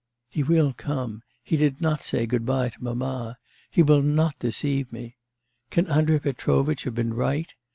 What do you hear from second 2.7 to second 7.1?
mamma... he will not deceive me... Can Andrei Petrovitch have